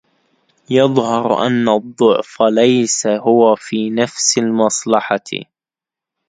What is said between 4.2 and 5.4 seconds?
الْمَصْلَحَةِ